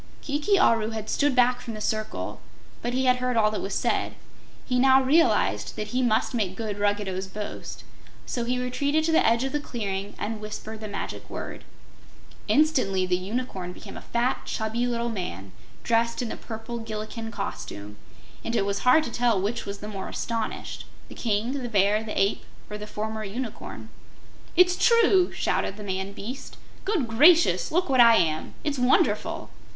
Kiki 0.23 0.57
Aru 0.57 0.89
had 0.89 1.11
stood 1.11 1.35
back 1.35 1.61
from 1.61 1.75
the 1.75 1.79
circle, 1.79 2.41
but 2.81 2.95
he 2.95 3.05
had 3.05 3.17
heard 3.17 3.37
all 3.37 3.51
that 3.51 3.61
was 3.61 3.75
said. 3.75 4.15
He 4.65 4.79
now 4.79 5.03
realized 5.03 5.75
that 5.75 5.89
he 5.89 6.01
must 6.01 6.33
make 6.33 6.55
good 6.55 6.79
Ruggedo's 6.79 7.27
boast, 7.27 7.83
so 8.25 8.43
he 8.43 8.57
retreated 8.57 9.03
to 9.03 9.11
the 9.11 9.23
edge 9.23 9.43
of 9.43 9.51
the 9.51 9.59
clearing 9.59 10.15
and 10.17 10.41
whispered 10.41 10.79
the 10.81 10.87
magic 10.87 11.29
word. 11.29 11.65
Instantly 12.47 13.05
the 13.05 13.15
Unicorn 13.15 13.73
became 13.73 13.95
a 13.95 14.01
fat, 14.01 14.41
chubby 14.45 14.87
little 14.87 15.11
man, 15.11 15.51
dressed 15.83 16.23
in 16.23 16.29
the 16.29 16.35
purple 16.35 16.79
Gillikin 16.79 17.29
costume, 17.29 17.97
and 18.43 18.55
it 18.55 18.65
was 18.65 18.79
hard 18.79 19.03
to 19.03 19.11
tell 19.11 19.39
which 19.39 19.67
was 19.67 19.81
the 19.81 19.87
more 19.87 20.09
astonished, 20.09 20.85
the 21.09 21.13
King, 21.13 21.61
the 21.61 21.69
Bear, 21.69 22.03
the 22.03 22.19
Ape 22.19 22.43
or 22.71 22.79
the 22.79 22.87
former 22.87 23.23
Unicorn. 23.23 23.89
"It's 24.55 24.75
true!" 24.75 25.31
shorted 25.31 25.77
the 25.77 25.83
man 25.83 26.11
beast. 26.13 26.57
"Good 26.85 27.07
gracious, 27.07 27.71
look 27.71 27.87
what 27.87 28.01
I 28.01 28.15
am! 28.15 28.55
It's 28.63 28.79
wonderful!" 28.79 29.51